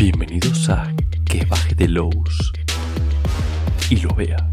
[0.00, 0.90] Bienvenidos a
[1.26, 2.52] Que baje de Lowe's
[3.90, 4.48] y lo vea.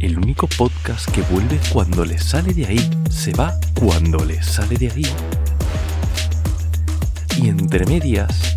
[0.00, 4.76] El único podcast que vuelve cuando le sale de ahí, se va cuando le sale
[4.76, 5.06] de ahí.
[7.40, 8.56] Y entre medias,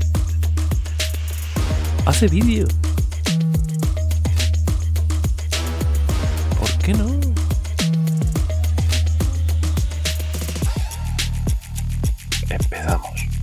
[2.07, 2.67] hace vídeo.
[6.59, 7.19] ¿Por qué no?
[12.49, 13.42] Empezamos.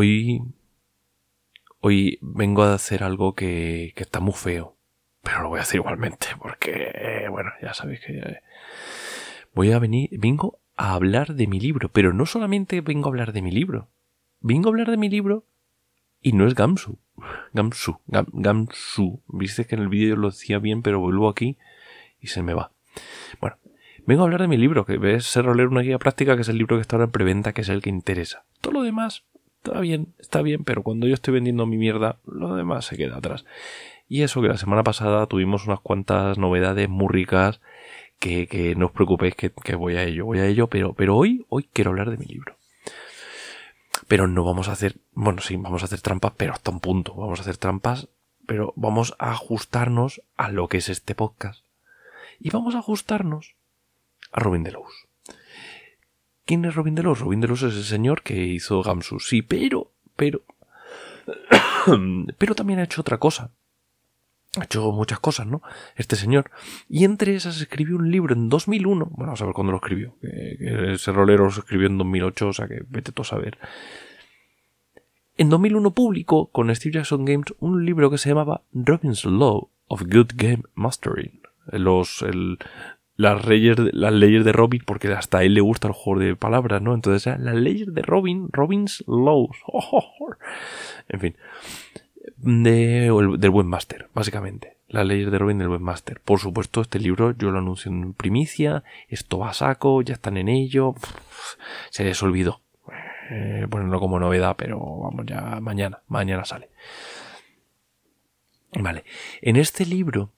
[0.00, 0.42] Hoy.
[1.82, 4.76] Hoy vengo a hacer algo que, que está muy feo.
[5.22, 6.26] Pero lo voy a hacer igualmente.
[6.38, 8.18] Porque, eh, bueno, ya sabéis que.
[8.18, 8.40] eh,
[9.54, 10.08] voy a venir.
[10.18, 11.90] Vengo a hablar de mi libro.
[11.90, 13.88] Pero no solamente vengo a hablar de mi libro.
[14.40, 15.44] Vengo a hablar de mi libro.
[16.22, 16.98] Y no es Gamsu.
[17.54, 17.98] Gamsu.
[18.06, 19.22] Gam- Gamsu.
[19.28, 21.56] Viste que en el vídeo lo decía bien, pero vuelvo aquí
[22.20, 22.72] y se me va.
[23.40, 23.56] Bueno,
[24.06, 26.48] vengo a hablar de mi libro, que ves Ser Rolero una guía práctica, que es
[26.50, 28.44] el libro que está ahora en preventa, que es el que interesa.
[28.60, 29.24] Todo lo demás
[29.62, 33.18] está bien, está bien, pero cuando yo estoy vendiendo mi mierda, lo demás se queda
[33.18, 33.44] atrás.
[34.08, 37.60] Y eso que la semana pasada tuvimos unas cuantas novedades muy ricas,
[38.18, 41.16] que, que no os preocupéis que, que voy a ello, voy a ello, pero, pero
[41.16, 42.56] hoy, hoy quiero hablar de mi libro.
[44.08, 47.14] Pero no vamos a hacer, bueno, sí, vamos a hacer trampas, pero hasta un punto.
[47.14, 48.08] Vamos a hacer trampas,
[48.46, 51.64] pero vamos a ajustarnos a lo que es este podcast.
[52.40, 53.54] Y vamos a ajustarnos
[54.32, 55.09] a Robin Delos.
[56.50, 57.20] ¿Quién es Robin Delos?
[57.20, 59.20] Robin Delos es el señor que hizo Gamsu.
[59.20, 60.42] Sí, pero, pero,
[62.38, 63.52] pero también ha hecho otra cosa.
[64.58, 65.62] Ha hecho muchas cosas, ¿no?
[65.94, 66.50] Este señor.
[66.88, 69.04] Y entre esas escribió un libro en 2001.
[69.04, 70.16] Bueno, vamos a ver cuándo lo escribió.
[70.22, 73.56] Ese rolero lo escribió en 2008, o sea que vete tú a saber.
[75.36, 80.02] En 2001 publicó con Steve Jackson Games un libro que se llamaba Robin's Law of
[80.02, 81.42] Good Game Mastering.
[81.70, 82.58] Los, el-
[83.20, 86.80] las, leyes, las leyes de Robin, porque hasta él le gusta el juego de palabras,
[86.80, 86.94] ¿no?
[86.94, 89.58] Entonces, era las leyes de Robin, Robin's Laws.
[91.08, 91.36] En fin.
[92.36, 94.76] De, del buen máster, básicamente.
[94.88, 96.20] Las leyes de Robin del buen máster.
[96.20, 98.84] Por supuesto, este libro yo lo anuncio en primicia.
[99.08, 100.94] Esto va a saco, ya están en ello.
[101.90, 102.60] Se les olvidó
[103.30, 106.70] eh, ponerlo como novedad, pero vamos, ya mañana, mañana sale.
[108.72, 109.04] Vale,
[109.42, 110.30] en este libro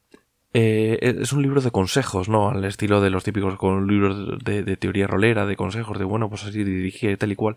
[0.54, 2.50] eh, es un libro de consejos, ¿no?
[2.50, 6.44] Al estilo de los típicos con libros de, teoría rolera, de consejos, de bueno, pues
[6.44, 7.56] así dirigir tal y cual.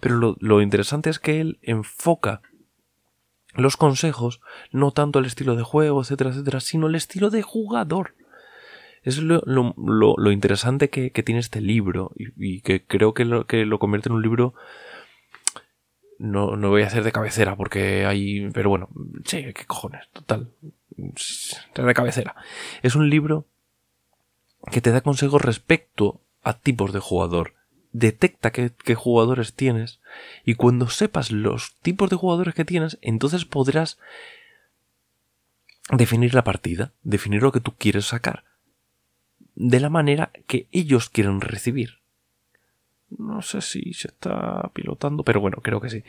[0.00, 2.42] Pero lo, interesante es que él enfoca
[3.54, 8.14] los consejos no tanto al estilo de juego, etcétera, etcétera, sino el estilo de jugador.
[9.02, 13.24] Es lo, lo- lo- interesante que, que tiene este libro y, y que creo que
[13.24, 14.54] lo, que lo convierte en un libro
[16.18, 18.48] no, no voy a hacer de cabecera porque hay...
[18.52, 18.88] Pero bueno,
[19.24, 20.50] sí, qué cojones, total.
[20.96, 22.36] De cabecera.
[22.82, 23.46] Es un libro
[24.70, 27.54] que te da consejos respecto a tipos de jugador.
[27.92, 30.00] Detecta qué, qué jugadores tienes
[30.44, 33.98] y cuando sepas los tipos de jugadores que tienes, entonces podrás
[35.90, 38.44] definir la partida, definir lo que tú quieres sacar,
[39.54, 42.00] de la manera que ellos quieren recibir.
[43.18, 46.02] No sé si se está pilotando, pero bueno, creo que sí.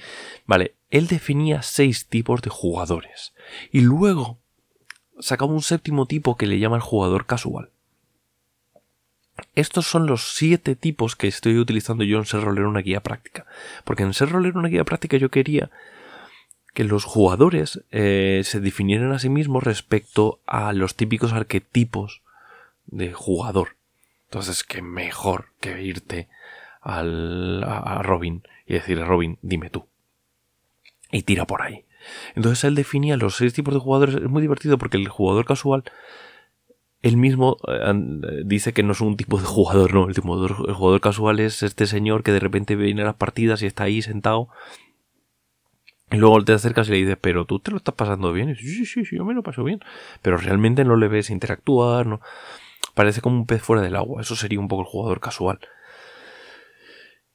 [0.46, 3.34] Vale, él definía seis tipos de jugadores.
[3.72, 4.40] Y luego
[5.20, 7.70] sacaba un séptimo tipo que le llama el jugador casual.
[9.56, 13.46] Estos son los siete tipos que estoy utilizando yo en Ser Rolero una guía práctica.
[13.84, 15.72] Porque en Ser Rolero una guía práctica yo quería
[16.74, 22.22] que los jugadores eh, se definieran a sí mismos respecto a los típicos arquetipos
[22.88, 23.76] de jugador.
[24.26, 26.28] Entonces, qué mejor que irte
[26.82, 29.86] al, a, Robin y decirle, Robin, dime tú.
[31.12, 31.86] Y tira por ahí.
[32.36, 34.16] Entonces él definía los seis tipos de jugadores.
[34.16, 35.84] Es muy divertido porque el jugador casual,
[37.02, 40.08] él mismo eh, eh, dice que no es un tipo de jugador, no.
[40.08, 43.84] El, jugador casual es este señor que de repente viene a las partidas y está
[43.84, 44.50] ahí sentado.
[46.12, 48.50] Y luego te acercas y le dices, pero tú te lo estás pasando bien.
[48.50, 49.80] Y dice, sí, sí, sí, yo me lo paso bien.
[50.22, 52.22] Pero realmente no le ves interactuar, no.
[52.94, 54.22] Parece como un pez fuera del agua.
[54.22, 55.60] Eso sería un poco el jugador casual.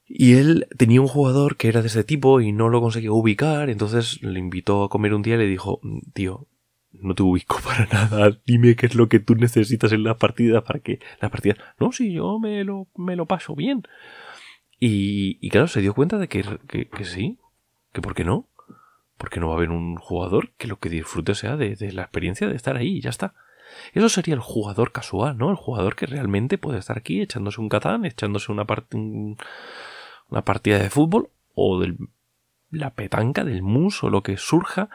[0.08, 3.68] Y él tenía un jugador que era de ese tipo y no lo conseguía ubicar,
[3.68, 5.80] entonces le invitó a comer un día y le dijo,
[6.14, 6.46] tío,
[6.92, 10.64] no te ubico para nada, dime qué es lo que tú necesitas en la partida
[10.64, 11.58] para que las partidas...
[11.78, 13.82] No, sí, yo me lo, me lo paso bien.
[14.80, 17.38] Y, y claro, se dio cuenta de que, que, sí,
[17.92, 18.46] que por qué no,
[19.16, 22.48] porque no va a haber un jugador que lo que disfrute sea de, la experiencia
[22.48, 23.34] de estar ahí y ya está.
[23.92, 25.50] Eso sería el jugador casual, ¿no?
[25.50, 29.36] El jugador que realmente puede estar aquí echándose un catán, echándose una, part- un-
[30.28, 31.96] una partida de fútbol o de
[32.70, 34.90] la petanca, del mus o lo que surja,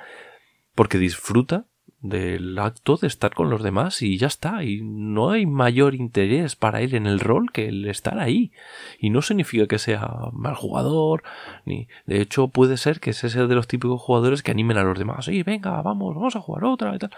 [0.76, 1.66] porque disfruta
[2.04, 4.64] del acto de estar con los demás y ya está.
[4.64, 8.52] Y no hay mayor interés para él en el rol que el estar ahí.
[9.00, 11.24] Y no significa que sea mal jugador,
[11.66, 11.88] ni.
[12.06, 15.00] De hecho, puede ser que ese sea de los típicos jugadores que animen a los
[15.00, 15.26] demás.
[15.26, 17.12] Sí, venga, vamos, vamos a jugar otra y tal.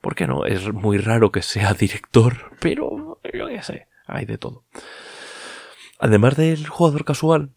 [0.00, 0.46] ¿Por qué no?
[0.46, 4.64] Es muy raro que sea director, pero yo qué sé, hay de todo.
[5.98, 7.50] Además del jugador casual,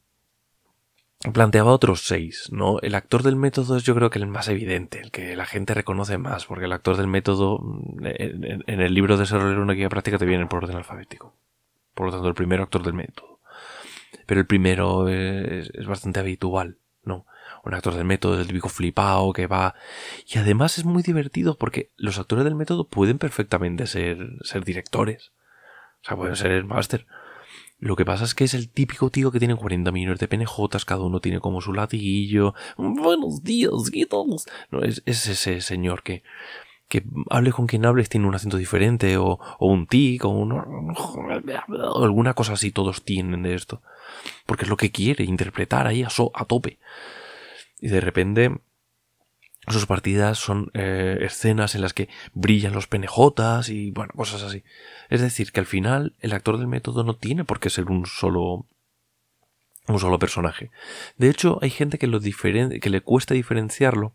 [1.34, 2.80] planteaba otros seis, ¿no?
[2.81, 5.74] El actor del método es yo creo que el más evidente, el que la gente
[5.74, 9.89] reconoce más, porque el actor del método, mm, en, el libro de desarrollar una guía
[9.89, 11.36] práctica te viene por orden alfabético.
[11.94, 13.39] Por lo tanto, el primer actor del método.
[14.25, 17.25] Pero el primero es, bastante habitual, ¿no?
[17.63, 19.74] Un actor del método el típico flipao que va...
[20.28, 25.31] Y además es muy divertido porque los actores del método pueden perfectamente ser, ser directores.
[26.04, 27.07] O sea, pueden ser el máster.
[27.79, 30.83] Lo que pasa es que es el típico tío que tiene 40 millones de penejotas,
[30.83, 32.56] cada uno tiene como su latiguillo.
[32.75, 34.47] Buenos días, guitos.
[34.71, 36.24] No, es, ese señor que,
[36.88, 40.53] que hable con quien hables tiene un acento diferente, o, o un tic, o, un,
[42.03, 43.83] alguna cosa así, todos tienen de esto.
[44.47, 46.80] Porque es lo que quiere, interpretar ahí a tope.
[47.80, 48.59] Y de repente
[49.68, 54.64] sus partidas son eh, escenas en las que brillan los penejotas y bueno, cosas así.
[55.10, 58.06] Es decir, que al final el actor del método no tiene por qué ser un
[58.06, 58.66] solo
[59.88, 60.69] un solo personaje.
[61.18, 64.14] De hecho, hay gente que le cuesta diferenciarlo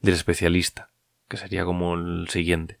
[0.00, 0.90] del especialista,
[1.28, 2.78] que sería como el siguiente.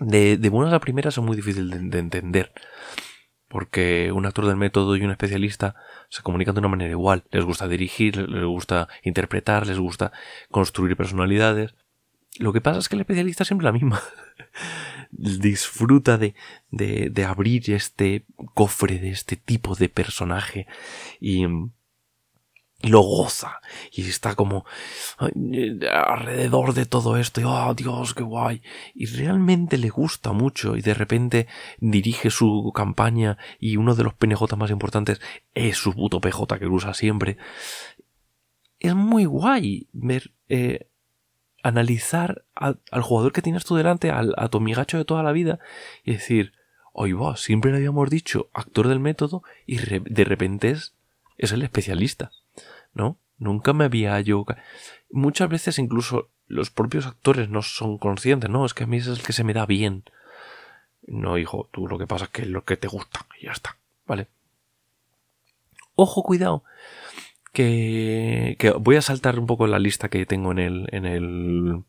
[0.00, 2.52] De, de buenas a primeras es muy difícil de entender,
[3.54, 5.76] porque un actor del método y un especialista
[6.08, 7.22] se comunican de una manera igual.
[7.30, 10.10] Les gusta dirigir, les gusta interpretar, les gusta
[10.50, 11.76] construir personalidades.
[12.40, 14.02] Lo que pasa es que el especialista es siempre la misma.
[15.12, 16.34] Disfruta de,
[16.72, 18.24] de, de abrir este
[18.54, 20.66] cofre de este tipo de personaje
[21.20, 21.46] y
[22.84, 23.60] lo goza.
[23.92, 24.64] Y está como
[25.18, 28.62] alrededor de todo esto y oh Dios qué guay
[28.94, 31.46] y realmente le gusta mucho y de repente
[31.78, 35.20] dirige su campaña y uno de los PNJ más importantes
[35.54, 37.36] es su puto PJ que usa siempre.
[38.78, 40.88] Es muy guay ver eh,
[41.62, 45.58] analizar al jugador que tienes tú delante al, a tu amigacho de toda la vida
[46.04, 46.52] y decir
[46.92, 50.94] oye va siempre le habíamos dicho actor del método y de repente es
[51.36, 52.30] es el especialista
[52.94, 53.18] ¿no?
[53.38, 54.44] Nunca me había yo...
[55.10, 58.64] Muchas veces incluso los propios actores no son conscientes, ¿no?
[58.64, 60.04] Es que a mí es el que se me da bien.
[61.06, 63.52] No, hijo, tú lo que pasa es que es lo que te gusta y ya
[63.52, 63.76] está,
[64.06, 64.28] ¿vale?
[65.94, 66.64] Ojo, cuidado,
[67.52, 71.84] que, que voy a saltar un poco la lista que tengo en el, en el,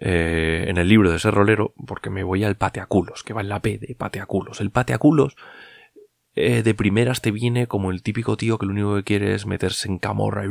[0.00, 3.48] eh, en el libro de ese rolero, porque me voy al pateaculos, que va en
[3.48, 4.60] la P de pateaculos.
[4.60, 5.36] El pateaculos
[6.38, 9.46] eh, de primeras te viene como el típico tío que lo único que quiere es
[9.46, 10.48] meterse en camorra y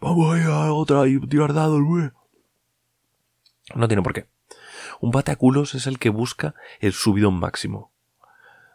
[0.00, 1.80] vamos a ir a otra y tirar dados,
[3.74, 4.26] No tiene por qué.
[5.00, 7.90] Un pateaculos es el que busca el subidón máximo.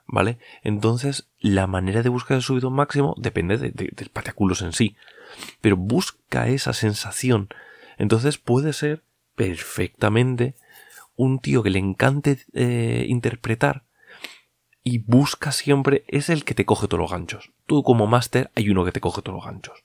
[0.09, 0.39] ¿Vale?
[0.63, 4.95] Entonces, la manera de buscar el subidón máximo depende del pateaculos en sí.
[5.59, 7.49] Pero busca esa sensación.
[7.97, 9.03] Entonces puede ser
[9.35, 10.55] perfectamente
[11.15, 13.83] un tío que le encante eh, interpretar
[14.87, 17.51] y busca siempre, es el que te coge todos los ganchos.
[17.65, 19.83] Tú como máster hay uno que te coge todos los ganchos.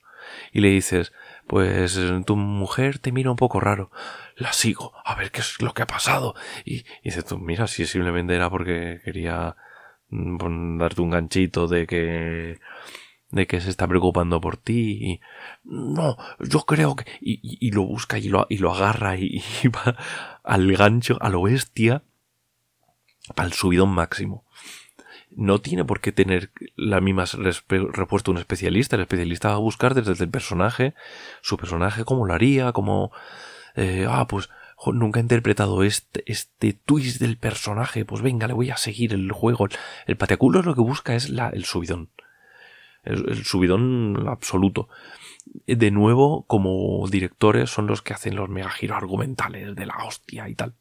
[0.53, 1.11] Y le dices,
[1.45, 3.91] pues tu mujer te mira un poco raro.
[4.37, 6.35] La sigo, a ver qué es lo que ha pasado.
[6.63, 9.57] Y, dices tú, mira, si simplemente era porque quería
[10.07, 12.59] mm, darte un ganchito de que
[13.29, 15.21] de que se está preocupando por ti y
[15.65, 19.97] no, yo creo que y, lo busca y lo, y lo agarra y, y va
[20.43, 22.03] al gancho, a lo bestia,
[23.35, 24.42] al subidón máximo
[25.35, 28.95] no tiene por qué tener la misma respuesta un especialista.
[28.95, 30.93] El especialista va a buscar desde el personaje,
[31.41, 33.11] su personaje, cómo lo haría, cómo...
[33.75, 34.49] Eh, ah, pues
[34.91, 39.31] nunca he interpretado este, este twist del personaje, pues venga, le voy a seguir el
[39.31, 39.67] juego.
[40.05, 42.09] El pateaculo lo que busca es la, el subidón.
[43.03, 44.89] El, subidón absoluto.
[45.67, 50.47] De nuevo, como directores son los que hacen los mega giros argumentales de la hostia
[50.49, 50.75] y tal.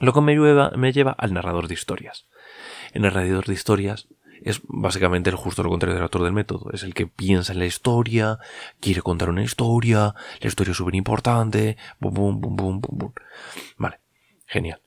[0.00, 2.26] Lo que me lleva, me lleva al narrador de historias
[2.92, 4.08] en el de historias
[4.42, 6.70] es básicamente el justo lo contrario del autor del método.
[6.72, 8.38] Es el que piensa en la historia,
[8.80, 13.12] quiere contar una historia, la historia es súper importante, bum, bum, bum, bum, bum,
[13.76, 14.00] Vale,
[14.46, 14.80] genial.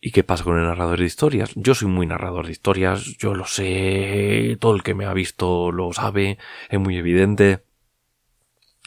[0.00, 1.50] ¿Y qué pasa con el narrador de historias?
[1.56, 5.72] Yo soy muy narrador de historias, yo lo sé, todo el que me ha visto
[5.72, 6.38] lo sabe,
[6.70, 7.64] es muy evidente.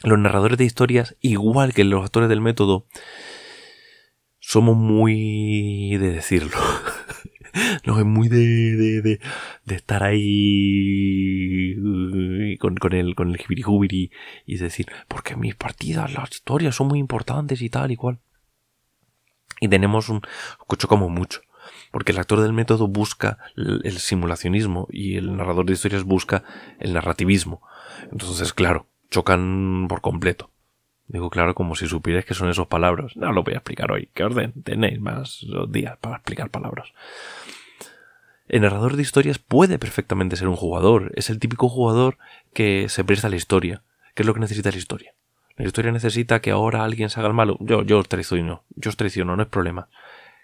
[0.02, 2.86] Los narradores de historias, igual que los actores del método,
[4.40, 6.56] somos muy de decirlo.
[7.86, 9.20] no, es muy de, de,
[9.64, 13.40] de, estar ahí uh, con, con el, con el
[14.46, 18.20] y decir, porque mis partidas, las historias son muy importantes y tal y cual.
[19.60, 20.22] Y tenemos un,
[20.60, 21.40] escucho como mucho.
[21.92, 26.42] Porque el actor del método busca el simulacionismo y el narrador de historias busca
[26.80, 27.62] el narrativismo.
[28.10, 30.51] Entonces, claro, chocan por completo.
[31.08, 33.16] Digo, claro, como si supierais que son esos palabras.
[33.16, 34.08] No lo voy a explicar hoy.
[34.14, 36.88] ¿Qué orden tenéis más días para explicar palabras?
[38.48, 41.12] El narrador de historias puede perfectamente ser un jugador.
[41.14, 42.18] Es el típico jugador
[42.52, 43.82] que se presta a la historia.
[44.14, 45.14] ¿Qué es lo que necesita la historia?
[45.56, 47.56] La historia necesita que ahora alguien se haga el malo.
[47.60, 48.64] Yo, yo os traiciono.
[48.76, 49.88] Yo os traiciono, no es problema.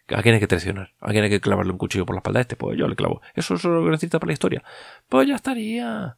[0.09, 0.93] ¿A quién hay que traicionar?
[1.01, 2.57] ¿A quién hay que clavarle un cuchillo por la espalda a este?
[2.57, 3.21] Pues yo le clavo.
[3.35, 4.63] ¿Eso es lo que necesita para la historia?
[5.09, 6.17] Pues ya estaría.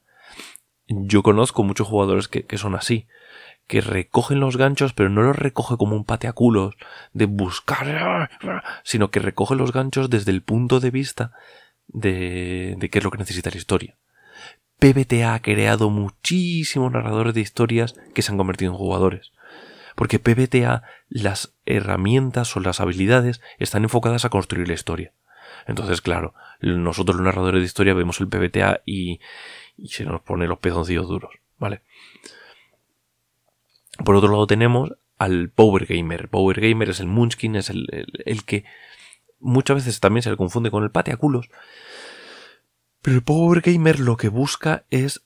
[0.92, 3.06] Yo conozco muchos jugadores que, que son así
[3.70, 6.74] que recogen los ganchos, pero no los recoge como un pateaculos
[7.12, 8.28] de buscar,
[8.82, 11.30] sino que recoge los ganchos desde el punto de vista
[11.86, 13.96] de, de qué es lo que necesita la historia.
[14.80, 19.30] PBTA ha creado muchísimos narradores de historias que se han convertido en jugadores.
[19.94, 25.12] Porque PBTA, las herramientas o las habilidades están enfocadas a construir la historia.
[25.66, 29.20] Entonces, claro, nosotros los narradores de historia vemos el PBTA y,
[29.82, 31.82] y se nos pone los pezoncillos duros, ¿vale?
[34.04, 36.28] Por otro lado tenemos al Power Gamer.
[36.28, 37.86] Power Gamer es el Munchkin, es el,
[38.46, 38.64] que
[39.38, 41.50] muchas veces también se le confunde con el pateaculos.
[43.02, 45.22] Pero el Power Gamer lo que busca es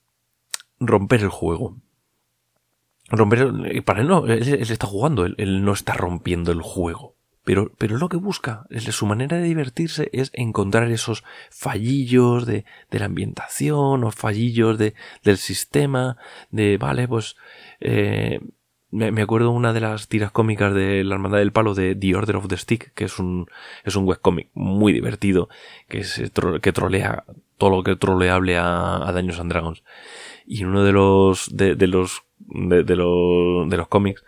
[0.81, 1.77] romper el juego.
[3.09, 7.14] Romper para él no, él, está jugando, él, no está rompiendo el juego.
[7.45, 12.99] Pero, pero lo que busca, su manera de divertirse es encontrar esos fallillos de, de
[12.99, 16.17] la ambientación o fallillos de, del sistema,
[16.51, 17.37] de, vale, pues
[17.81, 18.41] eh,
[18.95, 22.37] me, acuerdo una de las tiras cómicas de la Hermandad del Palo de The Order
[22.37, 23.47] of the Stick, que es un,
[23.85, 24.09] es un
[24.55, 25.49] muy divertido,
[25.89, 26.31] que, se
[26.63, 27.25] que trolea
[27.59, 29.83] todo lo que troleable a, a Daños and Dragons.
[30.47, 34.25] Y uno de los, de, los, de, los, de los cómics,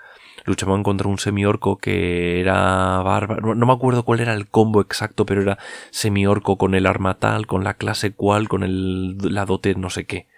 [0.46, 3.54] luchaban contra un semiorco que era bárbaro.
[3.54, 5.58] No, me acuerdo cuál era el combo exacto, pero era
[5.90, 10.06] semiorco con el arma tal, con la clase cual, con el, la dote no sé
[10.06, 10.28] qué.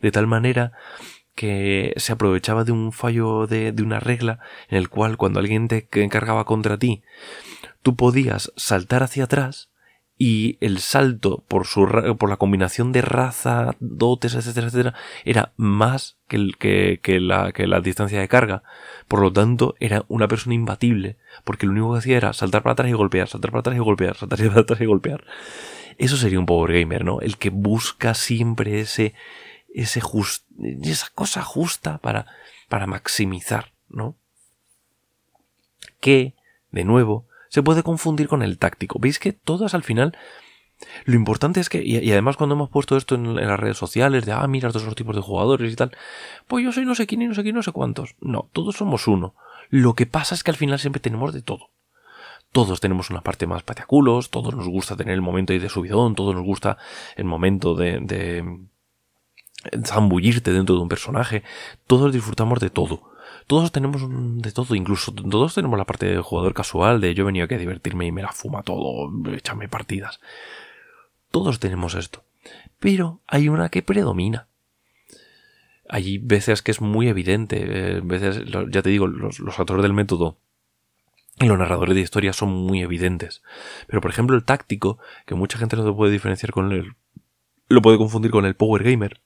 [0.00, 0.72] De tal manera
[1.34, 5.66] que se aprovechaba de un fallo de, de, una regla en el cual cuando alguien
[5.66, 7.02] te encargaba contra ti,
[7.82, 9.70] tú podías saltar hacia atrás
[10.16, 11.86] y el salto por su
[12.18, 14.94] por la combinación de raza, dotes, etcétera, etcétera,
[15.24, 18.62] era más que, el, que, que, la, que la distancia de carga.
[19.08, 22.74] Por lo tanto, era una persona imbatible, porque lo único que hacía era saltar para
[22.74, 25.24] atrás y golpear, saltar para atrás y golpear, saltar para atrás y golpear.
[25.98, 27.20] Eso sería un power gamer, ¿no?
[27.20, 29.14] El que busca siempre ese
[29.74, 30.00] ese
[30.82, 32.26] esa cosa justa para,
[32.68, 34.16] para maximizar, ¿no?
[36.00, 36.34] Que,
[36.70, 38.98] de nuevo, se puede confundir con el táctico.
[38.98, 40.18] ¿Veis que todas al final...
[41.04, 44.32] Lo importante es que, y, además cuando hemos puesto esto en, las redes sociales, de,
[44.32, 45.96] ah, mira, todos los tipos de jugadores y tal,
[46.48, 48.16] pues yo soy no sé quién y no sé quién, no sé cuántos.
[48.20, 49.36] No, todos somos uno.
[49.70, 51.70] Lo que pasa es que al final siempre tenemos de todo.
[52.50, 56.16] Todos tenemos una parte más pateaculos, todos nos gusta tener el momento ahí de subidón,
[56.16, 56.76] todos nos gusta
[57.14, 58.00] el momento de
[59.84, 61.42] zambullirte dentro de un personaje.
[61.86, 63.14] Todos disfrutamos de todo.
[63.46, 64.02] Todos tenemos
[64.42, 67.54] de todo, incluso todos tenemos la parte de jugador casual, de yo he venido aquí
[67.54, 70.20] a divertirme y me la fuma todo, échame partidas.
[71.30, 72.24] Todos tenemos esto.
[72.78, 74.48] Pero hay una que predomina.
[75.88, 80.38] Hay veces que es muy evidente, eh, veces, ya te digo, los, autores del método
[81.38, 83.42] y los narradores de historias son muy evidentes.
[83.86, 86.94] Pero por ejemplo el táctico, que mucha gente no se puede diferenciar con él,
[87.68, 89.20] lo puede confundir con el power gamer,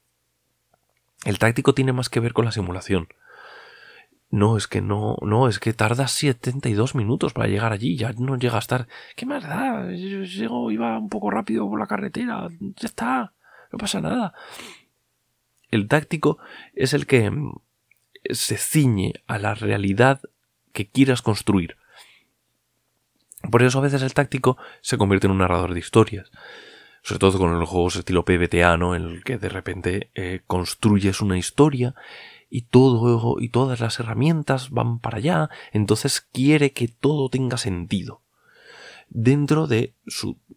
[1.24, 3.08] el táctico tiene más que ver con la simulación.
[4.30, 8.36] No, es que no, no, es que tarda 72 minutos para llegar allí, ya no
[8.36, 8.86] llega a estar.
[9.16, 9.90] ¿Qué más da?
[9.92, 13.32] Yo iba un poco rápido por la carretera, ya está,
[13.72, 14.34] no pasa nada.
[15.70, 16.38] El táctico
[16.74, 17.54] es el que mm,
[18.30, 20.20] se ciñe a la realidad
[20.72, 21.76] que quieras construir.
[23.50, 26.30] Por eso a veces el táctico se convierte en un narrador de historias
[27.08, 28.94] sobre todo con los juegos estilo PBTA, ¿no?
[28.94, 31.94] En el que de repente eh, construyes una historia
[32.50, 38.20] y todo y todas las herramientas van para allá, entonces quiere que todo tenga sentido
[39.08, 39.94] dentro de,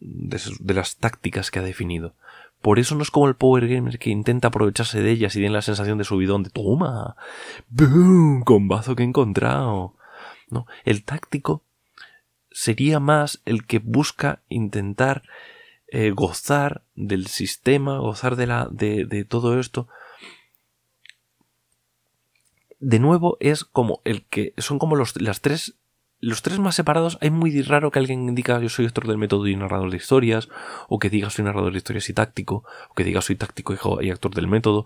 [0.02, 2.16] de, las tácticas que ha definido.
[2.62, 5.54] Por eso no es como el Power Gamer que intenta aprovecharse de ellas y tiene
[5.54, 7.16] la sensación de subidón de toma,
[7.70, 9.96] boom, combazo que he encontrado.
[10.50, 11.64] No, el táctico
[12.52, 15.24] sería más el que busca intentar
[15.94, 19.90] eh, gozar del sistema, gozar de, la, de, todo esto.
[22.80, 25.76] De nuevo es como el que son como los, las tres
[26.24, 29.48] los tres más separados, hay muy raro que alguien diga yo soy actor del método
[29.48, 30.50] y narrador de historias,
[30.88, 34.12] o que diga soy narrador de historias y táctico, o que diga soy táctico y
[34.12, 34.86] actor del método.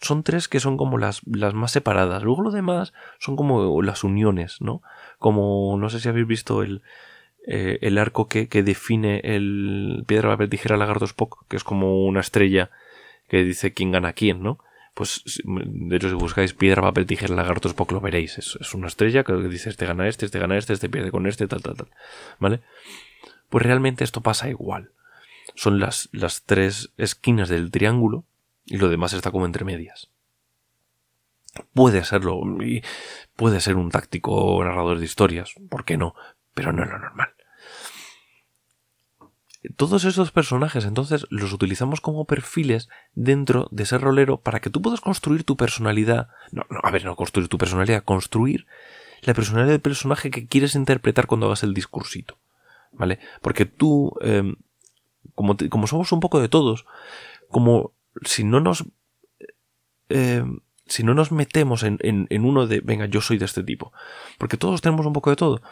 [0.00, 2.22] Son tres que son como las, las más separadas.
[2.22, 4.80] Luego lo demás son como las uniones, ¿no?
[5.18, 6.82] Como, no sé si habéis visto el,
[7.46, 12.20] eh, el arco que, define el piedra, papel, tijera, lagarto, Spock, que es como una
[12.20, 12.70] estrella
[13.28, 14.58] que dice quién gana quién, ¿no?
[14.94, 18.38] pues de hecho si buscáis piedra, papel, tijera, lagartos, poco lo veréis.
[18.38, 21.46] Es, una estrella que dice este gana este, este gana este, este pierde con este,
[21.46, 21.88] tal, tal, tal.
[22.38, 22.60] ¿Vale?
[23.48, 24.90] Pues realmente esto pasa igual.
[25.54, 28.24] Son las, las tres esquinas del triángulo
[28.66, 30.10] y lo demás está como entre medias.
[31.72, 32.40] Puede serlo,
[33.36, 36.14] puede ser un táctico narrador de historias, ¿por qué no?
[36.54, 37.30] Pero no es lo normal
[39.76, 44.80] todos esos personajes entonces los utilizamos como perfiles dentro de ese rolero para que tú
[44.80, 46.28] puedas construir tu personalidad.
[46.50, 48.66] No, no, a ver, no construir tu personalidad, construir
[49.22, 52.38] la personalidad del personaje que quieres interpretar cuando hagas el discursito.
[52.92, 53.18] ¿Vale?
[53.42, 54.56] Porque tú, em,
[55.34, 56.86] como, como, somos un poco de todos,
[57.48, 57.92] como
[58.24, 58.84] si no nos...
[60.08, 63.92] Em, si no nos metemos en, en uno de, venga, yo soy de este tipo.
[64.38, 65.62] Porque todos tenemos un poco de todo.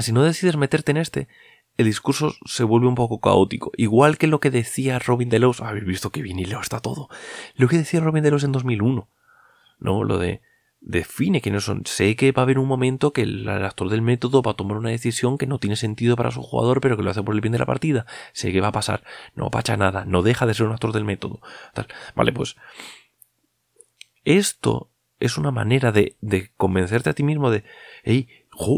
[0.00, 1.28] Si no decides meterte en este,
[1.76, 3.72] el discurso se vuelve un poco caótico.
[3.76, 7.08] Igual que lo que decía Robin Delos, habéis visto que leo está todo.
[7.56, 9.08] Lo que decía Robin Delos en 2001,
[9.78, 10.04] ¿no?
[10.04, 10.42] Lo de
[10.80, 11.82] define quiénes son.
[11.86, 14.78] Sé que va a haber un momento que el, actor del método va a tomar
[14.78, 17.40] una decisión que no tiene sentido para su jugador, pero que lo hace por el
[17.40, 18.06] bien de la partida.
[18.32, 19.02] Sé que va a pasar.
[19.34, 20.04] No pacha nada.
[20.04, 21.40] No deja de ser un actor del método.
[22.14, 22.56] Vale, pues.
[24.24, 27.64] Esto es una manera de, de convencerte a ti mismo de,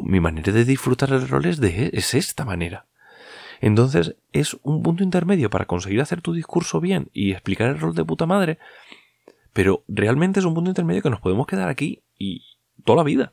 [0.05, 2.87] mi manera de disfrutar el rol es, de, es esta manera.
[3.61, 7.95] Entonces es un punto intermedio para conseguir hacer tu discurso bien y explicar el rol
[7.95, 8.59] de puta madre,
[9.53, 12.43] pero realmente es un punto intermedio que nos podemos quedar aquí y
[12.85, 13.33] toda la vida.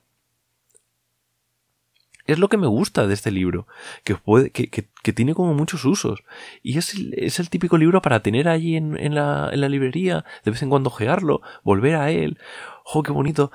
[2.30, 3.68] Es lo que me gusta de este libro,
[4.04, 6.24] que, puede, que, que, tiene como muchos usos.
[6.64, 9.70] Y es el, es el típico libro para tener allí en, en, la, en la
[9.70, 12.38] librería, de vez en cuando ojearlo, volver a él.
[12.86, 13.52] ¡Oh, qué bonito!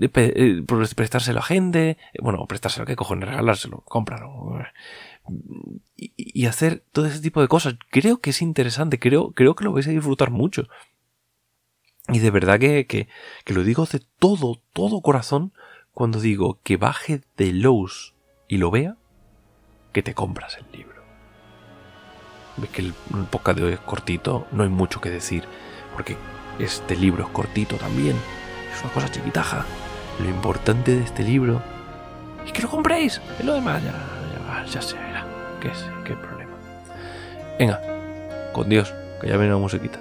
[0.00, 0.62] Eh,
[0.94, 1.98] prestárselo a gente.
[2.20, 3.28] Bueno, prestárselo, ¿qué cojones?
[3.28, 4.60] Regalárselo, cómpralo
[5.96, 7.76] y, hacer todo ese tipo de cosas.
[7.90, 10.68] Creo que es interesante, creo, creo que lo vais a disfrutar mucho.
[12.08, 13.08] Y de verdad que, que,
[13.52, 15.52] lo digo de todo, todo corazón
[15.92, 18.14] cuando digo que baje de Lowe's
[18.48, 18.96] y lo vea,
[19.92, 21.02] que te compras el libro.
[22.56, 22.94] Ves que el,
[23.30, 25.44] podcast de hoy es cortito, no hay mucho que decir,
[25.94, 26.16] porque
[26.58, 28.16] este libro es cortito también,
[28.72, 29.64] es una cosa chiquitaja.
[30.20, 31.60] Lo importante de este libro
[32.44, 35.26] es que lo compréis, y lo demás ya, ya, ya se verá.
[35.60, 35.84] ¿Qué es?
[36.04, 36.52] ¿Qué problema?
[37.58, 37.80] Venga,
[38.52, 39.98] con Dios, que ya viene la musiquita.